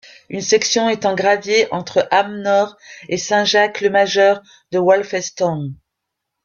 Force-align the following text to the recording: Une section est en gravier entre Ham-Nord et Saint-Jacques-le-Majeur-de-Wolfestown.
Une 0.29 0.41
section 0.41 0.89
est 0.89 1.05
en 1.05 1.13
gravier 1.13 1.71
entre 1.71 2.07
Ham-Nord 2.09 2.75
et 3.07 3.17
Saint-Jacques-le-Majeur-de-Wolfestown. 3.17 5.75